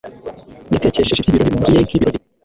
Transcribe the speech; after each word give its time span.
yatekesheje 0.73 1.19
iby 1.21 1.29
ibirori 1.35 1.53
mu 1.53 1.59
nzu 1.61 1.71
ye 1.75 1.81
nk 1.83 1.93
ibirori 1.95 2.17